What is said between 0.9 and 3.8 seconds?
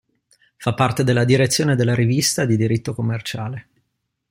della Direzione della Rivista di diritto commerciale.